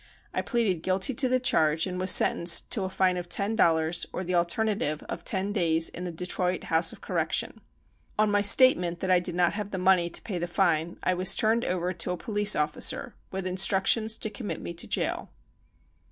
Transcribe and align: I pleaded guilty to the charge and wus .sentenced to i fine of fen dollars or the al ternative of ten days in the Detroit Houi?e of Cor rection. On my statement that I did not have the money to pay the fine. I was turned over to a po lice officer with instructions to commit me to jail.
I 0.33 0.41
pleaded 0.41 0.81
guilty 0.81 1.13
to 1.13 1.29
the 1.29 1.39
charge 1.39 1.85
and 1.85 1.99
wus 1.99 2.11
.sentenced 2.11 2.71
to 2.71 2.83
i 2.83 2.89
fine 2.89 3.17
of 3.17 3.27
fen 3.31 3.55
dollars 3.55 4.03
or 4.11 4.23
the 4.23 4.33
al 4.33 4.45
ternative 4.47 5.03
of 5.03 5.23
ten 5.23 5.53
days 5.53 5.89
in 5.89 6.05
the 6.05 6.11
Detroit 6.11 6.61
Houi?e 6.61 6.89
of 6.91 7.01
Cor 7.01 7.15
rection. 7.17 7.57
On 8.17 8.31
my 8.31 8.41
statement 8.41 8.99
that 9.01 9.11
I 9.11 9.19
did 9.19 9.35
not 9.35 9.53
have 9.53 9.69
the 9.69 9.77
money 9.77 10.09
to 10.09 10.21
pay 10.23 10.39
the 10.39 10.47
fine. 10.47 10.97
I 11.03 11.13
was 11.13 11.35
turned 11.35 11.65
over 11.65 11.93
to 11.93 12.09
a 12.13 12.17
po 12.17 12.31
lice 12.31 12.55
officer 12.55 13.13
with 13.29 13.45
instructions 13.45 14.17
to 14.17 14.31
commit 14.31 14.59
me 14.59 14.73
to 14.73 14.87
jail. 14.87 15.29